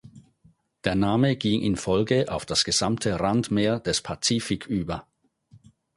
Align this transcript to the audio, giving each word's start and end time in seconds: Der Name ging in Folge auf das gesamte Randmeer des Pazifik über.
Der 0.83 0.95
Name 0.95 1.35
ging 1.35 1.61
in 1.61 1.75
Folge 1.75 2.31
auf 2.31 2.47
das 2.47 2.63
gesamte 2.63 3.19
Randmeer 3.19 3.79
des 3.79 4.01
Pazifik 4.01 4.65
über. 4.65 5.05